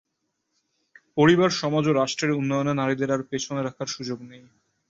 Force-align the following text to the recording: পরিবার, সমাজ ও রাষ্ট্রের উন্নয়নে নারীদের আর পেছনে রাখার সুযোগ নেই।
পরিবার, 1.17 1.49
সমাজ 1.61 1.83
ও 1.87 1.93
রাষ্ট্রের 1.93 2.31
উন্নয়নে 2.31 2.73
নারীদের 2.73 3.09
আর 3.11 3.21
পেছনে 3.23 3.61
রাখার 3.63 3.87
সুযোগ 3.87 4.19
নেই। 4.21 4.43